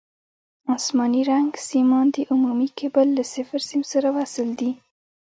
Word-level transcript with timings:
اسماني 0.77 1.21
رنګ 1.31 1.49
سیمان 1.69 2.05
د 2.15 2.17
عمومي 2.33 2.67
کیبل 2.77 3.07
له 3.17 3.23
صفر 3.33 3.59
سیم 3.69 3.81
سره 3.91 4.07
وصل 4.17 4.47
دي. 4.59 4.71